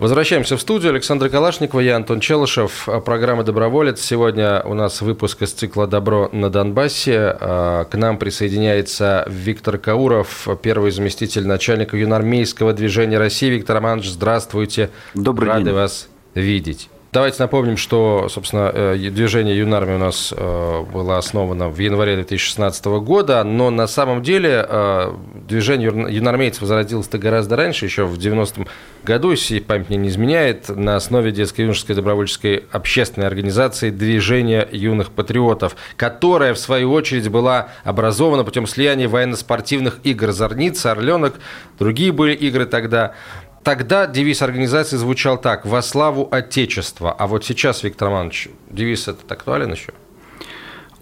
Возвращаемся 0.00 0.56
в 0.56 0.60
студию. 0.62 0.92
Александр 0.92 1.28
Калашников, 1.28 1.82
я 1.82 1.94
Антон 1.94 2.20
Челышев. 2.20 2.88
Программа 3.04 3.44
«Доброволец». 3.44 4.00
Сегодня 4.00 4.62
у 4.62 4.72
нас 4.72 5.02
выпуск 5.02 5.42
из 5.42 5.52
цикла 5.52 5.86
«Добро 5.86 6.30
на 6.32 6.48
Донбассе». 6.48 7.36
А, 7.38 7.84
к 7.84 7.94
нам 7.98 8.16
присоединяется 8.16 9.26
Виктор 9.28 9.76
Кауров, 9.76 10.48
первый 10.62 10.90
заместитель 10.90 11.46
начальника 11.46 11.98
юнармейского 11.98 12.72
движения 12.72 13.18
России. 13.18 13.50
Виктор 13.50 13.76
Романович, 13.76 14.12
здравствуйте. 14.12 14.88
Добрый 15.12 15.50
Рады 15.50 15.64
день. 15.64 15.74
вас 15.74 16.08
видеть. 16.34 16.88
Давайте 17.12 17.42
напомним, 17.42 17.76
что, 17.76 18.28
собственно, 18.28 18.70
э, 18.72 18.96
движение 19.10 19.58
Юнармия 19.58 19.96
у 19.96 19.98
нас 19.98 20.32
э, 20.36 20.84
было 20.92 21.18
основано 21.18 21.68
в 21.68 21.76
январе 21.76 22.14
2016 22.14 22.84
года, 23.02 23.42
но 23.42 23.70
на 23.70 23.88
самом 23.88 24.22
деле 24.22 24.64
э, 24.68 25.12
движение 25.48 25.88
юнармейцев 25.88 26.62
зародилось-то 26.62 27.18
гораздо 27.18 27.56
раньше, 27.56 27.84
еще 27.84 28.04
в 28.04 28.16
90-м 28.16 28.68
году, 29.02 29.32
если 29.32 29.58
память 29.58 29.88
мне 29.88 29.98
не 29.98 30.08
изменяет, 30.08 30.68
на 30.68 30.94
основе 30.94 31.32
детско-юношеской 31.32 31.96
добровольческой 31.96 32.66
общественной 32.70 33.26
организации 33.26 33.90
«Движение 33.90 34.68
юных 34.70 35.10
патриотов», 35.10 35.74
которая, 35.96 36.54
в 36.54 36.58
свою 36.60 36.92
очередь, 36.92 37.28
была 37.28 37.70
образована 37.82 38.44
путем 38.44 38.68
слияния 38.68 39.08
военно-спортивных 39.08 39.98
игр 40.04 40.30
«Зорница», 40.30 40.92
«Орленок», 40.92 41.40
другие 41.76 42.12
были 42.12 42.34
игры 42.34 42.66
тогда. 42.66 43.14
Тогда 43.62 44.06
девиз 44.06 44.40
организации 44.40 44.96
звучал 44.96 45.38
так 45.38 45.66
«Во 45.66 45.82
славу 45.82 46.28
Отечества». 46.30 47.12
А 47.12 47.26
вот 47.26 47.44
сейчас, 47.44 47.82
Виктор 47.82 48.08
Романович, 48.08 48.48
девиз 48.70 49.06
этот 49.06 49.30
актуален 49.30 49.72
еще? 49.72 49.92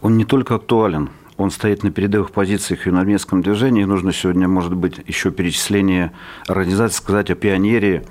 Он 0.01 0.17
не 0.17 0.25
только 0.25 0.57
актуален, 0.57 1.11
он 1.39 1.53
стоит 1.53 1.85
на 1.85 1.93
передовых 1.93 2.33
позициях 2.33 2.81
в 2.81 2.87
юнармейском 2.87 3.43
движении. 3.43 3.85
Нужно 3.85 4.13
сегодня, 4.13 4.49
может 4.49 4.75
быть, 4.75 5.01
еще 5.07 5.31
перечисление 5.31 6.13
организации, 6.49 6.97
сказать 6.97 7.31
о 7.31 7.37
пионере, 7.37 8.05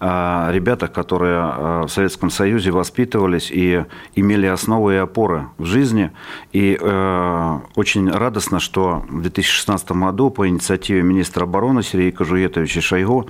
о 0.00 0.50
ребятах, 0.50 0.90
которые 0.90 1.40
э, 1.40 1.82
в 1.82 1.88
Советском 1.90 2.30
Союзе 2.30 2.70
воспитывались 2.70 3.50
и 3.50 3.84
имели 4.14 4.46
основы 4.46 4.94
и 4.94 4.96
опоры 4.96 5.48
в 5.58 5.66
жизни. 5.66 6.10
И 6.52 6.78
э, 6.80 7.58
очень 7.74 8.10
радостно, 8.10 8.60
что 8.60 9.04
в 9.10 9.20
2016 9.20 9.92
году 9.92 10.30
по 10.30 10.48
инициативе 10.48 11.02
министра 11.02 11.44
обороны 11.44 11.82
Сергея 11.82 12.12
Кожуетовича 12.12 12.80
Шойгу 12.80 13.28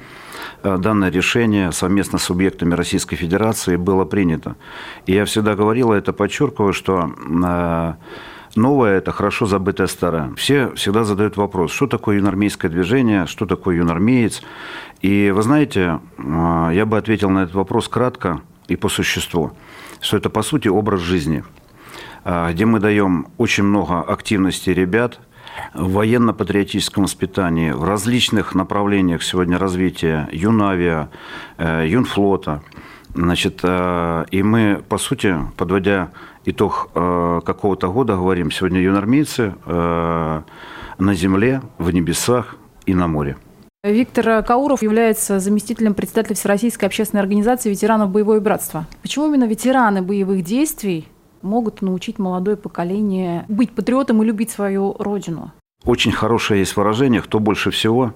э, 0.63 0.77
данное 0.79 1.11
решение 1.11 1.73
совместно 1.73 2.19
с 2.19 2.23
субъектами 2.23 2.75
Российской 2.75 3.17
Федерации 3.17 3.75
было 3.75 4.05
принято. 4.05 4.55
И 5.07 5.13
я 5.13 5.25
всегда 5.25 5.57
говорил, 5.57 5.91
это 5.91 6.13
подчеркиваю, 6.13 6.73
что 6.73 7.11
э, 7.19 7.95
Новое– 8.57 8.99
это 8.99 9.13
хорошо 9.13 9.47
забытое 9.47 9.87
старое. 9.87 10.33
Все 10.35 10.73
всегда 10.75 11.05
задают 11.05 11.37
вопрос, 11.37 11.71
что 11.71 11.87
такое 11.87 12.17
юнармейское 12.17 12.71
движение, 12.71 13.27
что 13.27 13.47
такое 13.47 13.77
юнармеец. 13.77 14.43
И 15.03 15.31
вы 15.31 15.43
знаете, 15.43 16.01
э, 16.19 16.71
я 16.75 16.85
бы 16.85 16.99
ответил 16.99 17.31
на 17.31 17.45
этот 17.45 17.55
вопрос 17.55 17.89
кратко 17.89 18.41
и 18.67 18.75
по 18.75 18.89
существу, 18.89 19.53
что 20.01 20.17
это, 20.17 20.31
по 20.31 20.43
сути, 20.43 20.67
образ 20.67 21.01
жизни, 21.01 21.45
э, 22.25 22.51
где 22.53 22.65
мы 22.67 22.81
даем 22.81 23.29
очень 23.39 23.63
много 23.63 24.01
активности 24.01 24.71
ребят 24.71 25.21
в 25.73 25.93
военно-патриотическом 25.93 27.05
воспитании, 27.05 27.71
в 27.71 27.85
различных 27.85 28.57
направлениях 28.57 29.23
сегодня 29.23 29.59
развития 29.59 30.29
юнавиа, 30.33 31.09
э, 31.59 31.87
юнфлота. 31.87 32.63
Значит, 33.13 33.65
и 33.65 34.43
мы, 34.45 34.85
по 34.89 34.97
сути, 34.97 35.37
подводя 35.57 36.13
итог 36.45 36.91
э, 36.95 37.41
какого-то 37.45 37.89
года 37.89 38.17
говорим, 38.17 38.51
сегодня 38.51 38.81
юнормейцы 38.81 39.55
э, 39.67 40.43
на 40.99 41.15
земле, 41.15 41.63
в 41.79 41.91
небесах 41.91 42.57
и 42.87 42.95
на 42.95 43.07
море. 43.07 43.37
Виктор 43.83 44.43
Кауров 44.45 44.83
является 44.83 45.41
заместителем 45.41 45.95
председателя 45.95 46.37
Всероссийской 46.37 46.87
общественной 46.87 47.23
организации 47.23 47.71
ветеранов 47.71 48.11
боевое 48.11 48.41
братство. 48.41 48.87
Почему 49.01 49.29
именно 49.29 49.45
ветераны 49.45 50.03
боевых 50.03 50.45
действий 50.45 51.09
могут 51.41 51.81
научить 51.81 52.19
молодое 52.19 52.59
поколение 52.59 53.47
быть 53.49 53.75
патриотом 53.75 54.23
и 54.23 54.27
любить 54.27 54.51
свою 54.51 54.95
родину? 54.99 55.53
Очень 55.85 56.13
хорошее 56.13 56.61
есть 56.61 56.77
выражение, 56.77 57.23
кто 57.23 57.39
больше 57.39 57.71
всего 57.71 58.13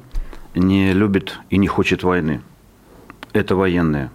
не 0.55 0.93
любит 0.93 1.41
и 1.49 1.57
не 1.57 1.67
хочет 1.67 2.03
войны. 2.03 2.43
Это 3.33 3.57
военные. 3.57 4.11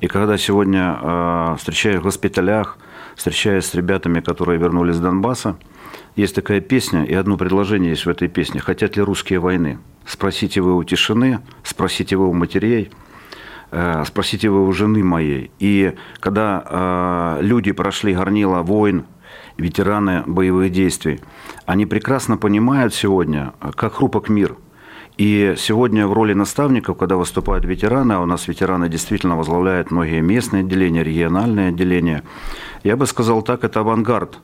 И 0.00 0.08
когда 0.08 0.36
сегодня 0.36 0.98
э, 1.00 1.56
встречаюсь 1.58 2.00
в 2.00 2.02
госпиталях, 2.02 2.78
встречаясь 3.14 3.64
с 3.64 3.74
ребятами, 3.74 4.20
которые 4.20 4.58
вернулись 4.58 4.96
с 4.96 5.00
Донбасса, 5.00 5.56
есть 6.16 6.34
такая 6.34 6.60
песня, 6.60 7.04
и 7.04 7.14
одно 7.14 7.36
предложение 7.36 7.90
есть 7.90 8.06
в 8.06 8.08
этой 8.08 8.28
песне. 8.28 8.60
«Хотят 8.60 8.96
ли 8.96 9.02
русские 9.02 9.38
войны?» 9.38 9.78
Спросите 10.06 10.60
вы 10.60 10.76
у 10.76 10.84
тишины, 10.84 11.40
спросите 11.64 12.16
вы 12.16 12.28
у 12.28 12.32
матерей, 12.32 12.90
э, 13.72 14.04
спросите 14.06 14.48
вы 14.50 14.66
у 14.66 14.72
жены 14.72 15.02
моей. 15.02 15.50
И 15.58 15.94
когда 16.20 17.38
э, 17.38 17.42
люди 17.42 17.72
прошли 17.72 18.14
горнила 18.14 18.62
войн, 18.62 19.04
ветераны 19.56 20.22
боевых 20.26 20.70
действий, 20.70 21.20
они 21.64 21.86
прекрасно 21.86 22.36
понимают 22.36 22.94
сегодня, 22.94 23.54
как 23.74 23.94
хрупок 23.94 24.28
мир– 24.28 24.56
и 25.16 25.54
сегодня 25.56 26.06
в 26.06 26.12
роли 26.12 26.34
наставников, 26.34 26.98
когда 26.98 27.16
выступают 27.16 27.64
ветераны, 27.64 28.12
а 28.12 28.20
у 28.20 28.26
нас 28.26 28.48
ветераны 28.48 28.88
действительно 28.88 29.36
возглавляют 29.36 29.90
многие 29.90 30.20
местные 30.20 30.60
отделения, 30.60 31.02
региональные 31.02 31.68
отделения, 31.68 32.22
я 32.84 32.96
бы 32.96 33.06
сказал 33.06 33.42
так, 33.42 33.64
это 33.64 33.80
авангард 33.80 34.38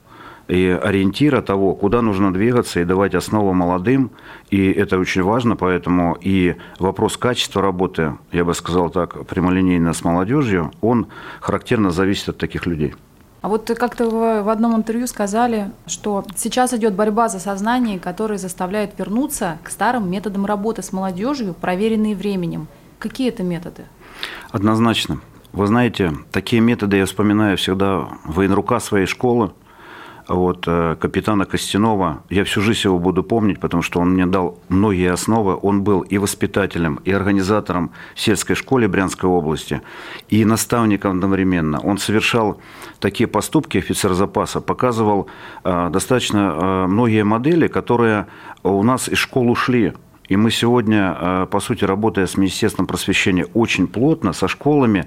и 0.48 0.66
ориентира 0.82 1.40
того, 1.40 1.74
куда 1.74 2.02
нужно 2.02 2.32
двигаться 2.32 2.80
и 2.80 2.84
давать 2.84 3.14
основу 3.14 3.52
молодым. 3.52 4.10
И 4.50 4.70
это 4.70 4.98
очень 4.98 5.22
важно, 5.22 5.56
поэтому 5.56 6.16
и 6.20 6.56
вопрос 6.78 7.16
качества 7.16 7.62
работы, 7.62 8.14
я 8.32 8.44
бы 8.44 8.54
сказал 8.54 8.90
так, 8.90 9.26
прямолинейно 9.26 9.92
с 9.92 10.04
молодежью, 10.04 10.72
он 10.80 11.06
характерно 11.40 11.90
зависит 11.90 12.30
от 12.30 12.38
таких 12.38 12.66
людей. 12.66 12.94
А 13.42 13.48
вот 13.48 13.68
как-то 13.76 14.08
в, 14.08 14.48
одном 14.48 14.76
интервью 14.76 15.08
сказали, 15.08 15.72
что 15.86 16.24
сейчас 16.36 16.72
идет 16.74 16.94
борьба 16.94 17.28
за 17.28 17.40
сознание, 17.40 17.98
которая 17.98 18.38
заставляет 18.38 18.96
вернуться 18.96 19.58
к 19.64 19.70
старым 19.70 20.08
методам 20.08 20.46
работы 20.46 20.82
с 20.82 20.92
молодежью, 20.92 21.52
проверенные 21.54 22.14
временем. 22.14 22.68
Какие 23.00 23.30
это 23.30 23.42
методы? 23.42 23.82
Однозначно. 24.52 25.20
Вы 25.52 25.66
знаете, 25.66 26.12
такие 26.30 26.62
методы 26.62 26.98
я 26.98 27.04
вспоминаю 27.04 27.56
всегда 27.56 28.08
военрука 28.24 28.78
своей 28.78 29.06
школы, 29.06 29.50
вот, 30.28 30.64
э, 30.66 30.96
капитана 31.00 31.44
Костянова. 31.44 32.22
Я 32.30 32.44
всю 32.44 32.60
жизнь 32.60 32.80
его 32.84 32.98
буду 32.98 33.22
помнить, 33.22 33.60
потому 33.60 33.82
что 33.82 34.00
он 34.00 34.10
мне 34.10 34.26
дал 34.26 34.58
многие 34.68 35.12
основы. 35.12 35.58
Он 35.60 35.82
был 35.82 36.00
и 36.00 36.18
воспитателем, 36.18 37.00
и 37.04 37.12
организатором 37.12 37.90
в 38.14 38.20
сельской 38.20 38.56
школе 38.56 38.88
Брянской 38.88 39.28
области, 39.28 39.82
и 40.28 40.44
наставником 40.44 41.12
одновременно. 41.12 41.80
Он 41.80 41.98
совершал 41.98 42.60
такие 43.00 43.26
поступки, 43.26 43.78
офицер 43.78 44.12
запаса, 44.14 44.60
показывал 44.60 45.28
э, 45.64 45.90
достаточно 45.90 46.38
э, 46.38 46.86
многие 46.86 47.24
модели, 47.24 47.66
которые 47.66 48.26
у 48.62 48.82
нас 48.82 49.08
из 49.08 49.18
школ 49.18 49.50
ушли. 49.50 49.92
И 50.28 50.36
мы 50.36 50.50
сегодня, 50.50 51.46
по 51.50 51.60
сути, 51.60 51.84
работая 51.84 52.26
с 52.26 52.38
Министерством 52.38 52.86
просвещения 52.86 53.44
очень 53.52 53.86
плотно, 53.86 54.32
со 54.32 54.48
школами, 54.48 55.06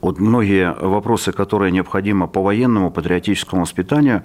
вот 0.00 0.18
многие 0.18 0.72
вопросы, 0.72 1.32
которые 1.32 1.72
необходимо 1.72 2.26
по 2.26 2.42
военному, 2.42 2.90
патриотическому 2.90 3.62
воспитанию, 3.62 4.22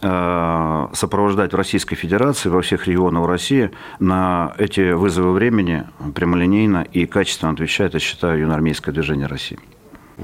э, 0.00 0.88
сопровождать 0.92 1.52
в 1.52 1.56
Российской 1.56 1.96
Федерации, 1.96 2.48
во 2.48 2.62
всех 2.62 2.86
регионах 2.86 3.26
России, 3.26 3.70
на 3.98 4.54
эти 4.58 4.92
вызовы 4.92 5.32
времени 5.32 5.84
прямолинейно 6.14 6.86
и 6.92 7.06
качественно 7.06 7.52
отвечает, 7.52 7.94
я 7.94 8.00
считаю, 8.00 8.40
юноармейское 8.40 8.94
движение 8.94 9.26
России. 9.26 9.58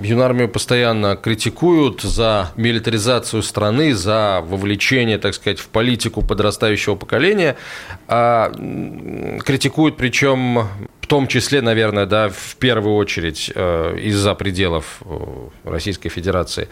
Юнармию 0.03 0.49
постоянно 0.49 1.15
критикуют 1.15 2.01
за 2.03 2.51
милитаризацию 2.57 3.43
страны, 3.43 3.95
за 3.95 4.43
вовлечение, 4.45 5.19
так 5.19 5.35
сказать, 5.35 5.61
в 5.61 5.69
политику 5.69 6.23
подрастающего 6.23 6.97
поколения. 6.97 7.57
А 8.09 8.51
критикуют, 9.45 9.97
причем 9.97 10.67
в 11.05 11.07
том 11.07 11.27
числе, 11.27 11.61
наверное, 11.61 12.07
да, 12.07 12.31
в 12.31 12.57
первую 12.57 12.97
очередь 12.97 13.53
э, 13.55 13.99
из-за 13.99 14.35
пределов 14.35 15.03
э, 15.05 15.49
Российской 15.65 16.09
Федерации. 16.09 16.71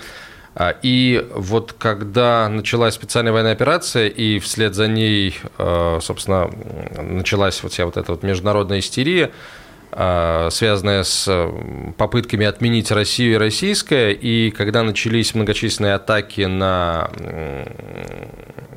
А, 0.55 0.75
и 0.81 1.29
вот 1.35 1.75
когда 1.75 2.49
началась 2.49 2.95
специальная 2.95 3.33
военная 3.33 3.53
операция, 3.53 4.09
и 4.09 4.39
вслед 4.39 4.75
за 4.75 4.89
ней, 4.89 5.37
э, 5.59 5.99
собственно, 6.01 6.51
началась 6.99 7.63
вот 7.63 7.73
вся 7.73 7.85
вот 7.85 7.99
эта 7.99 8.11
вот 8.11 8.23
международная 8.23 8.79
истерия, 8.79 9.33
связанная 9.95 11.03
с 11.03 11.31
попытками 11.99 12.47
отменить 12.47 12.91
Россию 12.91 13.35
и 13.35 13.37
российское, 13.37 14.13
и 14.13 14.51
когда 14.51 14.83
начались 14.83 15.35
многочисленные 15.35 15.95
атаки 15.95 16.43
на, 16.43 17.11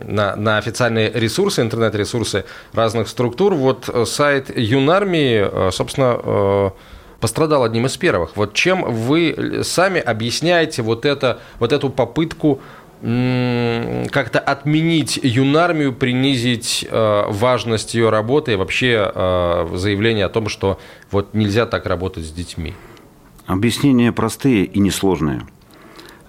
на, 0.04 0.36
на 0.36 0.58
официальные 0.58 1.12
ресурсы, 1.14 1.62
интернет-ресурсы 1.62 2.44
разных 2.74 3.08
структур, 3.08 3.54
вот 3.54 3.90
сайт 4.06 4.56
Юнармии, 4.58 5.72
собственно, 5.72 6.74
пострадал 7.22 7.64
одним 7.64 7.86
из 7.86 7.98
первых. 7.98 8.36
Вот 8.36 8.54
чем 8.54 8.84
вы 8.84 9.62
сами 9.64 10.00
объясняете 10.02 10.82
вот, 10.82 11.06
это, 11.06 11.40
вот 11.60 11.72
эту 11.72 11.90
попытку 11.90 12.62
как-то 13.02 14.40
отменить 14.40 15.20
юнармию, 15.22 15.94
принизить 15.94 16.88
э, 16.90 17.24
важность 17.30 17.94
ее 17.94 18.10
работы 18.10 18.54
и 18.54 18.56
вообще 18.56 19.12
э, 19.14 19.68
заявление 19.74 20.26
о 20.26 20.30
том, 20.30 20.50
что 20.50 20.80
вот 21.12 21.34
нельзя 21.34 21.66
так 21.66 21.86
работать 21.86 22.26
с 22.26 22.32
детьми? 22.32 22.74
Объяснения 23.46 24.12
простые 24.12 24.66
и 24.66 24.80
несложные. 24.80 25.42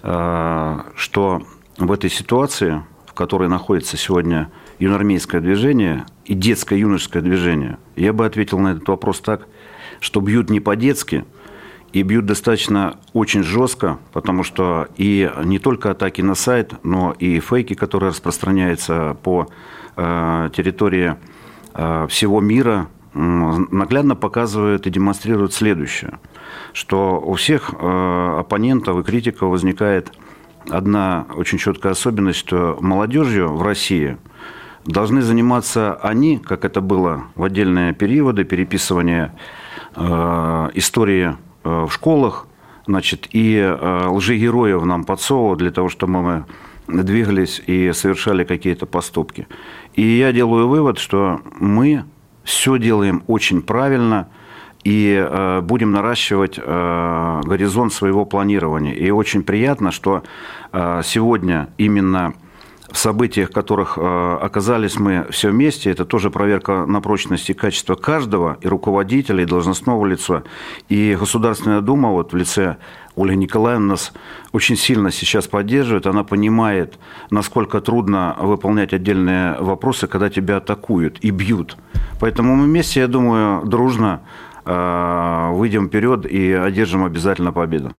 Э, 0.03 0.79
что 0.95 1.41
в 1.77 1.91
этой 1.91 2.09
ситуации, 2.09 2.83
в 3.05 3.13
которой 3.13 3.49
находится 3.49 3.97
сегодня 3.97 4.51
юнармейское 4.77 5.41
движение 5.41 6.05
и 6.25 6.33
детское 6.33 6.77
юношеское 6.77 7.23
движение, 7.23 7.77
я 7.95 8.13
бы 8.13 8.25
ответил 8.25 8.59
на 8.59 8.73
этот 8.73 8.87
вопрос 8.87 9.21
так, 9.21 9.47
что 9.99 10.19
бьют 10.19 10.49
не 10.49 10.59
по-детски– 10.59 11.25
и 11.97 12.03
бьют 12.03 12.25
достаточно 12.25 12.97
очень 13.13 13.41
жестко, 13.41 13.97
потому 14.13 14.43
что 14.43 14.87
и 14.97 15.31
не 15.43 15.57
только 15.57 15.89
атаки 15.89 16.21
на 16.21 16.35
сайт, 16.35 16.73
но 16.83 17.15
и 17.17 17.39
фейки, 17.39 17.73
которые 17.73 18.11
распространяются 18.11 19.17
по 19.23 19.47
э, 19.95 20.49
территории 20.55 21.15
э, 21.73 22.05
всего 22.07 22.39
мира, 22.39 22.87
наглядно 23.13 24.15
показывают 24.15 24.85
и 24.85 24.91
демонстрируют 24.91 25.53
следующее, 25.53 26.19
что 26.71 27.19
у 27.19 27.33
всех 27.33 27.73
э, 27.73 28.37
оппонентов 28.41 28.99
и 28.99 29.03
критиков 29.03 29.49
возникает 29.49 30.11
одна 30.69 31.25
очень 31.35 31.57
четкая 31.57 31.93
особенность, 31.93 32.37
что 32.37 32.77
молодежью 32.79 33.55
в 33.55 33.63
России 33.63 34.17
должны 34.85 35.23
заниматься 35.23 35.95
они, 35.95 36.37
как 36.37 36.63
это 36.63 36.79
было 36.79 37.23
в 37.33 37.43
отдельные 37.43 37.93
периоды 37.93 38.43
переписывания 38.43 39.33
истории 39.95 41.35
Э, 41.35 41.46
в 41.67 41.89
школах, 41.89 42.47
значит, 42.85 43.27
и 43.31 43.57
э, 43.57 44.07
лжегероев 44.07 44.83
нам 44.85 45.03
подсовывают 45.03 45.59
для 45.59 45.71
того, 45.71 45.89
чтобы 45.89 46.21
мы 46.21 46.45
двигались 47.03 47.61
и 47.67 47.91
совершали 47.93 48.43
какие-то 48.43 48.85
поступки. 48.85 49.47
И 49.93 50.01
я 50.01 50.31
делаю 50.31 50.67
вывод, 50.67 50.99
что 50.99 51.41
мы 51.59 52.05
все 52.43 52.77
делаем 52.77 53.23
очень 53.27 53.61
правильно 53.61 54.29
и 54.83 55.13
э, 55.19 55.61
будем 55.61 55.91
наращивать 55.91 56.57
горизонт 56.57 57.91
своего 57.91 58.23
планирования. 58.23 58.93
И 58.93 59.11
очень 59.11 59.43
приятно, 59.43 59.91
что 59.91 60.23
сегодня 60.71 61.67
именно 61.77 62.33
в 62.89 62.97
событиях, 62.97 63.49
в 63.49 63.53
которых 63.53 63.97
э, 63.97 64.37
оказались 64.41 64.97
мы 64.97 65.27
все 65.29 65.49
вместе, 65.49 65.91
это 65.91 66.05
тоже 66.05 66.29
проверка 66.29 66.85
на 66.85 67.01
прочность 67.01 67.49
и 67.49 67.53
качество 67.53 67.95
каждого, 67.95 68.57
и 68.61 68.67
руководителя, 68.67 69.43
и 69.43 69.45
должностного 69.45 70.05
лица. 70.05 70.43
И 70.87 71.15
Государственная 71.19 71.81
Дума 71.81 72.09
вот 72.09 72.33
в 72.33 72.35
лице 72.35 72.77
Ольга 73.15 73.35
Николаевна 73.35 73.87
нас 73.87 74.13
очень 74.53 74.77
сильно 74.77 75.11
сейчас 75.11 75.47
поддерживает. 75.47 76.07
Она 76.07 76.23
понимает, 76.23 76.97
насколько 77.29 77.81
трудно 77.81 78.35
выполнять 78.39 78.93
отдельные 78.93 79.57
вопросы, 79.59 80.07
когда 80.07 80.29
тебя 80.29 80.57
атакуют 80.57 81.17
и 81.21 81.31
бьют. 81.31 81.77
Поэтому 82.19 82.55
мы 82.55 82.65
вместе, 82.65 83.01
я 83.01 83.07
думаю, 83.07 83.65
дружно 83.65 84.21
э, 84.65 85.49
выйдем 85.51 85.87
вперед 85.87 86.25
и 86.25 86.53
одержим 86.53 87.03
обязательно 87.03 87.51
победу. 87.51 87.93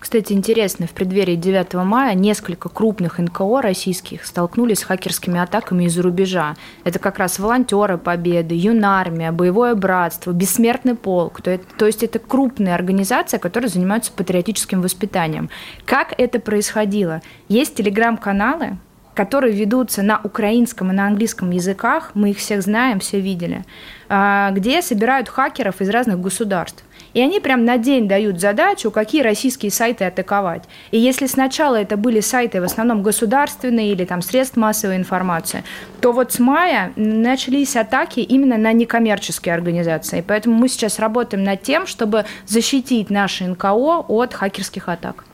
Кстати, 0.00 0.32
интересно, 0.32 0.86
в 0.86 0.92
преддверии 0.92 1.36
9 1.36 1.74
мая 1.74 2.14
несколько 2.14 2.70
крупных 2.70 3.18
НКО 3.18 3.60
российских 3.60 4.24
столкнулись 4.24 4.78
с 4.78 4.84
хакерскими 4.84 5.38
атаками 5.38 5.84
из-за 5.84 6.02
рубежа. 6.02 6.56
Это 6.84 6.98
как 6.98 7.18
раз 7.18 7.38
волонтеры 7.38 7.98
Победы, 7.98 8.54
Юнармия, 8.54 9.30
Боевое 9.30 9.74
братство, 9.74 10.32
Бессмертный 10.32 10.94
полк. 10.94 11.42
То, 11.42 11.60
то 11.76 11.84
есть 11.84 12.02
это 12.02 12.18
крупные 12.18 12.74
организации, 12.74 13.36
которые 13.36 13.68
занимаются 13.68 14.10
патриотическим 14.12 14.80
воспитанием. 14.80 15.50
Как 15.84 16.14
это 16.16 16.40
происходило? 16.40 17.20
Есть 17.48 17.74
телеграм-каналы, 17.74 18.78
которые 19.14 19.52
ведутся 19.52 20.02
на 20.02 20.18
украинском 20.24 20.90
и 20.90 20.94
на 20.94 21.06
английском 21.08 21.50
языках, 21.50 22.12
мы 22.14 22.30
их 22.30 22.38
всех 22.38 22.62
знаем, 22.62 23.00
все 23.00 23.20
видели, 23.20 23.66
а, 24.08 24.50
где 24.52 24.80
собирают 24.80 25.28
хакеров 25.28 25.82
из 25.82 25.90
разных 25.90 26.18
государств. 26.20 26.84
И 27.14 27.20
они 27.20 27.40
прям 27.40 27.64
на 27.64 27.78
день 27.78 28.08
дают 28.08 28.40
задачу, 28.40 28.90
какие 28.90 29.22
российские 29.22 29.70
сайты 29.70 30.04
атаковать. 30.04 30.64
И 30.90 30.98
если 30.98 31.26
сначала 31.26 31.76
это 31.76 31.96
были 31.96 32.20
сайты 32.20 32.60
в 32.60 32.64
основном 32.64 33.02
государственные 33.02 33.92
или 33.92 34.04
там 34.04 34.22
средств 34.22 34.56
массовой 34.56 34.96
информации, 34.96 35.64
то 36.00 36.12
вот 36.12 36.32
с 36.32 36.38
мая 36.38 36.92
начались 36.96 37.76
атаки 37.76 38.20
именно 38.20 38.56
на 38.56 38.72
некоммерческие 38.72 39.54
организации. 39.54 40.24
Поэтому 40.26 40.56
мы 40.56 40.68
сейчас 40.68 40.98
работаем 40.98 41.44
над 41.44 41.62
тем, 41.62 41.86
чтобы 41.86 42.24
защитить 42.46 43.10
наши 43.10 43.46
НКО 43.46 44.04
от 44.08 44.34
хакерских 44.34 44.88
атак. 44.88 45.24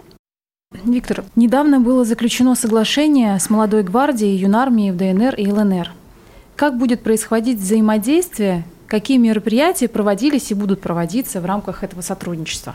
Виктор, 0.84 1.25
недавно 1.37 1.81
было 1.81 2.05
заключено 2.05 2.55
соглашение 2.55 3.38
с 3.38 3.49
молодой 3.50 3.82
гвардией, 3.82 4.37
юнармией 4.37 4.90
в 4.90 4.96
ДНР 4.96 5.34
и 5.37 5.50
ЛНР. 5.50 5.93
Как 6.56 6.76
будет 6.76 7.02
происходить 7.02 7.58
взаимодействие 7.58 8.64
Какие 8.86 9.18
мероприятия 9.18 9.88
проводились 9.88 10.50
и 10.50 10.54
будут 10.54 10.80
проводиться 10.80 11.40
в 11.40 11.46
рамках 11.46 11.82
этого 11.82 12.02
сотрудничества? 12.02 12.74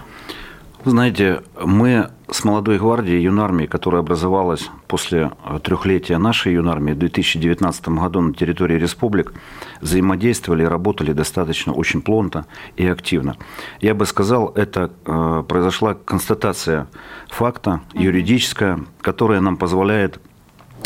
Вы 0.84 0.92
знаете, 0.92 1.44
мы 1.64 2.10
с 2.32 2.44
молодой 2.44 2.80
гвардией 2.80 3.22
юнармии, 3.22 3.68
которая 3.68 4.02
образовалась 4.02 4.68
после 4.88 5.32
трехлетия 5.64 6.18
нашей 6.18 6.54
юнармии 6.54 6.94
в 6.94 6.98
2019 6.98 7.90
году 7.90 8.22
на 8.22 8.34
территории 8.34 8.80
республик, 8.80 9.32
взаимодействовали 9.80 10.64
и 10.64 10.66
работали 10.66 11.14
достаточно 11.14 11.72
очень 11.72 12.02
плотно 12.02 12.48
и 12.78 12.88
активно. 12.88 13.38
Я 13.80 13.94
бы 13.94 14.08
сказал, 14.08 14.54
это 14.56 14.92
э, 15.06 15.44
произошла 15.48 15.94
констатация 15.94 16.88
факта 17.30 17.82
юридическая, 17.94 18.80
которая 19.02 19.40
нам 19.40 19.58
позволяет 19.58 20.20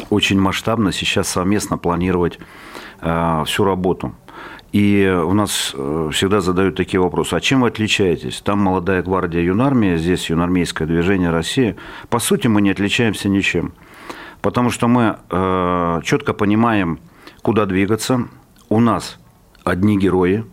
очень 0.09 0.41
масштабно 0.41 0.91
сейчас 0.91 1.29
совместно 1.29 1.77
планировать 1.77 2.37
э, 2.99 3.43
всю 3.45 3.63
работу. 3.63 4.13
И 4.75 5.07
у 5.07 5.31
нас 5.31 5.71
э, 5.73 6.09
всегда 6.11 6.41
задают 6.41 6.75
такие 6.75 6.99
вопросы. 6.99 7.33
А 7.33 7.39
чем 7.39 7.61
вы 7.61 7.69
отличаетесь? 7.69 8.41
Там 8.41 8.59
молодая 8.59 9.01
гвардия 9.03 9.41
юнармия, 9.41 9.95
здесь 9.95 10.29
юнармейское 10.29 10.85
движение 10.85 11.29
России. 11.29 11.77
По 12.09 12.19
сути, 12.19 12.47
мы 12.47 12.61
не 12.61 12.71
отличаемся 12.71 13.29
ничем. 13.29 13.71
Потому 14.41 14.71
что 14.71 14.89
мы 14.89 15.15
э, 15.29 16.01
четко 16.03 16.33
понимаем, 16.33 16.99
куда 17.41 17.65
двигаться. 17.65 18.27
У 18.67 18.81
нас 18.81 19.17
одни 19.63 19.97
герои, 19.97 20.43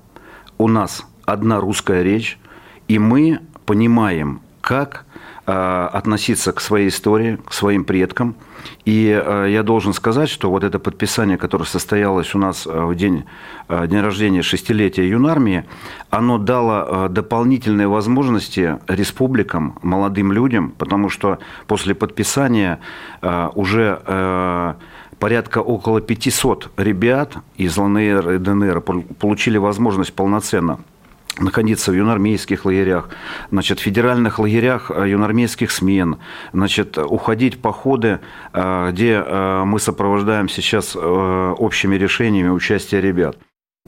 у 0.57 0.69
нас 0.69 1.05
одна 1.25 1.59
русская 1.59 2.05
речь, 2.05 2.39
и 2.87 3.01
мы 3.01 3.41
понимаем, 3.67 4.41
как 4.61 5.05
относиться 5.45 6.53
к 6.53 6.61
своей 6.61 6.89
истории, 6.89 7.39
к 7.45 7.53
своим 7.53 7.85
предкам. 7.85 8.37
И 8.85 9.09
э, 9.11 9.47
я 9.51 9.65
должен 9.65 9.93
сказать, 9.93 10.29
что 10.29 10.51
вот 10.51 10.63
это 10.63 10.79
подписание, 10.79 11.37
которое 11.37 11.65
состоялось 11.65 12.33
у 12.37 12.39
нас 12.39 12.65
э, 12.65 12.85
в 12.85 12.95
день, 12.95 13.25
день 13.69 14.01
рождения 14.01 14.43
шестилетия 14.43 15.05
юнармии, 15.05 15.65
оно 16.11 16.39
дало 16.39 17.09
дополнительные 17.09 17.89
возможности 17.89 18.79
республикам, 18.87 19.79
молодым 19.83 20.31
людям, 20.31 20.73
потому 20.79 21.09
что 21.09 21.39
после 21.67 21.95
подписания 21.95 22.79
уже 23.55 24.77
порядка 25.19 25.59
около 25.59 26.01
500 26.01 26.71
ребят 26.77 27.37
из 27.57 27.77
ЛНР 27.77 28.31
и 28.31 28.39
ДНР 28.39 28.81
получили 28.81 29.57
возможность 29.57 30.13
полноценно 30.13 30.81
находиться 31.39 31.93
в 31.93 31.95
юнармейских 31.95 32.65
лагерях, 32.65 33.09
значит, 33.51 33.81
в 33.81 33.83
федеральных 33.83 34.39
лагерях 34.39 34.91
э, 34.91 35.11
юнармейских 35.11 35.71
смен, 35.71 36.19
значит, 36.53 36.99
уходить 36.99 37.57
в 37.57 37.59
походы, 37.59 38.21
э, 38.53 38.91
где 38.93 39.23
э, 39.25 39.65
мы 39.65 39.79
сопровождаем 39.81 40.49
сейчас 40.49 40.97
общими 40.97 41.97
решениями 41.97 42.49
участия 42.49 43.01
ребят. 43.01 43.37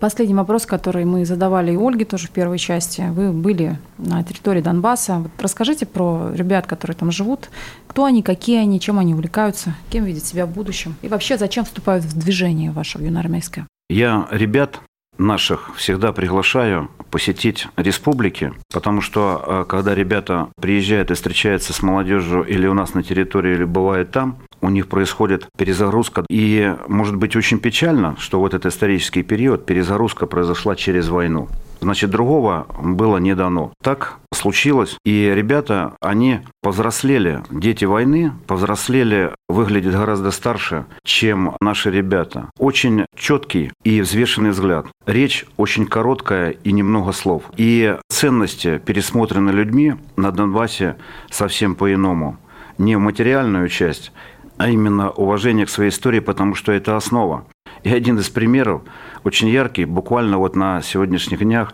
Последний 0.00 0.34
вопрос, 0.34 0.66
который 0.66 1.04
мы 1.04 1.24
задавали 1.24 1.72
и 1.72 1.76
Ольге 1.76 2.04
тоже 2.04 2.26
в 2.26 2.30
первой 2.30 2.58
части. 2.58 3.04
Вы 3.12 3.30
были 3.30 3.78
на 3.96 4.24
территории 4.24 4.60
Донбасса. 4.60 5.18
Вот 5.18 5.30
расскажите 5.38 5.86
про 5.86 6.32
ребят, 6.34 6.66
которые 6.66 6.96
там 6.96 7.12
живут. 7.12 7.48
Кто 7.86 8.04
они, 8.04 8.24
какие 8.24 8.58
они, 8.58 8.80
чем 8.80 8.98
они 8.98 9.14
увлекаются, 9.14 9.74
кем 9.90 10.04
видят 10.04 10.24
себя 10.24 10.46
в 10.46 10.50
будущем? 10.50 10.96
И 11.02 11.08
вообще, 11.08 11.38
зачем 11.38 11.64
вступают 11.64 12.04
в 12.04 12.18
движение 12.18 12.72
ваше 12.72 12.98
юноармейское? 12.98 13.68
Я 13.88 14.26
ребят 14.32 14.80
наших 15.18 15.74
всегда 15.76 16.12
приглашаю 16.12 16.90
посетить 17.10 17.68
республики, 17.76 18.52
потому 18.72 19.00
что 19.00 19.42
э, 19.46 19.64
когда 19.68 19.94
ребята 19.94 20.48
приезжают 20.60 21.10
и 21.10 21.14
встречаются 21.14 21.72
с 21.72 21.82
молодежью 21.82 22.42
или 22.42 22.66
у 22.66 22.74
нас 22.74 22.94
на 22.94 23.02
территории, 23.02 23.54
или 23.54 23.64
бывают 23.64 24.10
там, 24.10 24.38
у 24.60 24.70
них 24.70 24.88
происходит 24.88 25.46
перезагрузка. 25.56 26.24
И 26.28 26.74
может 26.88 27.16
быть 27.16 27.36
очень 27.36 27.58
печально, 27.58 28.16
что 28.18 28.40
вот 28.40 28.54
этот 28.54 28.72
исторический 28.72 29.22
период 29.22 29.66
перезагрузка 29.66 30.26
произошла 30.26 30.74
через 30.74 31.08
войну. 31.08 31.48
Значит, 31.80 32.10
другого 32.10 32.66
было 32.80 33.18
не 33.18 33.34
дано. 33.34 33.72
Так 33.82 34.18
случилось, 34.32 34.96
и 35.04 35.32
ребята, 35.34 35.94
они 36.00 36.40
повзрослели, 36.62 37.42
дети 37.50 37.84
войны 37.84 38.32
повзрослели, 38.46 39.32
выглядят 39.48 39.94
гораздо 39.94 40.30
старше, 40.30 40.86
чем 41.04 41.56
наши 41.60 41.90
ребята. 41.90 42.50
Очень 42.58 43.06
четкий 43.16 43.72
и 43.84 44.00
взвешенный 44.00 44.50
взгляд. 44.50 44.86
Речь 45.06 45.46
очень 45.56 45.86
короткая 45.86 46.50
и 46.50 46.72
немного 46.72 47.12
слов. 47.12 47.44
И 47.56 47.96
ценности 48.08 48.78
пересмотрены 48.78 49.50
людьми 49.50 49.94
на 50.16 50.30
Донбассе 50.30 50.96
совсем 51.30 51.74
по-иному. 51.74 52.38
Не 52.78 52.96
в 52.96 53.00
материальную 53.00 53.68
часть, 53.68 54.12
а 54.56 54.68
именно 54.68 55.10
уважение 55.10 55.66
к 55.66 55.70
своей 55.70 55.90
истории, 55.90 56.20
потому 56.20 56.54
что 56.54 56.72
это 56.72 56.96
основа. 56.96 57.44
И 57.84 57.92
один 57.92 58.18
из 58.18 58.30
примеров, 58.30 58.82
очень 59.24 59.48
яркий, 59.48 59.84
буквально 59.84 60.38
вот 60.38 60.56
на 60.56 60.80
сегодняшних 60.80 61.40
днях 61.40 61.72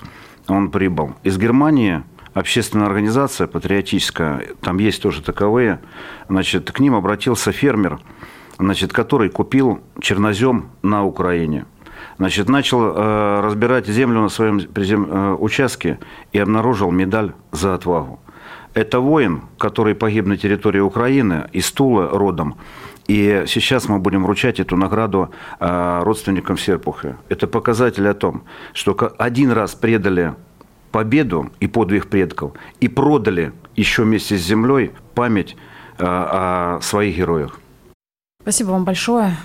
он 0.48 0.70
прибыл. 0.70 1.14
Из 1.22 1.38
Германии 1.38 2.02
общественная 2.34 2.86
организация 2.86 3.46
патриотическая, 3.46 4.48
там 4.60 4.78
есть 4.78 5.00
тоже 5.00 5.22
таковые, 5.22 5.80
значит, 6.28 6.72
к 6.72 6.80
ним 6.80 6.96
обратился 6.96 7.52
фермер, 7.52 8.00
значит, 8.58 8.92
который 8.92 9.30
купил 9.30 9.80
чернозем 10.00 10.70
на 10.82 11.04
Украине. 11.04 11.64
Значит, 12.18 12.48
начал 12.48 12.82
э, 12.82 13.40
разбирать 13.40 13.86
землю 13.86 14.22
на 14.22 14.28
своем 14.30 14.60
призем, 14.60 15.06
э, 15.08 15.34
участке 15.34 16.00
и 16.32 16.38
обнаружил 16.38 16.90
медаль 16.90 17.32
за 17.52 17.74
отвагу. 17.74 18.20
Это 18.74 19.00
воин, 19.00 19.42
который 19.58 19.94
погиб 19.94 20.26
на 20.26 20.36
территории 20.36 20.80
Украины, 20.80 21.48
из 21.52 21.70
Тула 21.72 22.08
родом. 22.08 22.56
И 23.10 23.42
сейчас 23.48 23.88
мы 23.88 23.98
будем 23.98 24.22
вручать 24.22 24.60
эту 24.60 24.76
награду 24.76 25.32
э, 25.58 26.00
родственникам 26.04 26.56
Серпуха. 26.56 27.16
Это 27.28 27.48
показатель 27.48 28.06
о 28.08 28.14
том, 28.14 28.44
что 28.72 28.96
один 29.18 29.50
раз 29.50 29.74
предали 29.74 30.34
победу 30.92 31.50
и 31.58 31.66
подвиг 31.66 32.06
предков, 32.06 32.52
и 32.78 32.86
продали 32.86 33.52
еще 33.74 34.04
вместе 34.04 34.38
с 34.38 34.42
землей 34.42 34.92
память 35.16 35.56
э, 35.98 36.04
о 36.06 36.78
своих 36.82 37.16
героях. 37.16 37.58
Спасибо 38.42 38.68
вам 38.68 38.84
большое. 38.84 39.36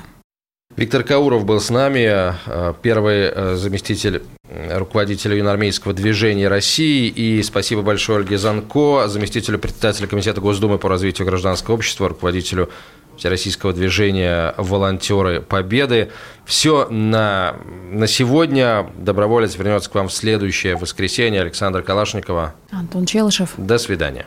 Виктор 0.75 1.01
Кауров 1.01 1.43
был 1.43 1.59
с 1.59 1.71
нами, 1.71 2.35
э, 2.45 2.73
первый 2.83 3.55
заместитель 3.55 4.21
руководителя 4.69 5.37
юноармейского 5.37 5.95
движения 5.95 6.49
России. 6.49 7.07
И 7.07 7.41
спасибо 7.41 7.81
большое 7.81 8.19
Ольге 8.19 8.37
Занко, 8.37 9.07
заместителю 9.07 9.57
председателя 9.57 10.05
Комитета 10.05 10.39
Госдумы 10.39 10.77
по 10.77 10.87
развитию 10.87 11.25
гражданского 11.25 11.73
общества, 11.73 12.09
руководителю 12.09 12.69
Всероссийского 13.17 13.73
движения 13.73 14.53
«Волонтеры 14.57 15.41
Победы». 15.41 16.11
Все 16.45 16.87
на, 16.89 17.55
на 17.91 18.07
сегодня. 18.07 18.89
Доброволец 18.97 19.55
вернется 19.55 19.89
к 19.89 19.95
вам 19.95 20.07
в 20.07 20.13
следующее 20.13 20.75
воскресенье. 20.75 21.41
Александр 21.41 21.81
Калашникова. 21.81 22.55
Антон 22.71 23.05
Челышев. 23.05 23.53
До 23.57 23.77
свидания. 23.77 24.25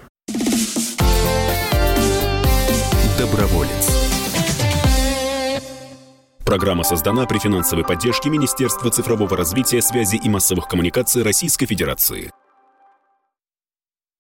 Доброволец. 3.19 3.99
Программа 6.45 6.83
создана 6.83 7.27
при 7.27 7.39
финансовой 7.39 7.85
поддержке 7.85 8.31
Министерства 8.31 8.91
цифрового 8.91 9.37
развития, 9.37 9.83
связи 9.83 10.17
и 10.17 10.31
массовых 10.31 10.67
коммуникаций 10.67 11.23
Российской 11.23 11.67
Федерации. 11.67 12.31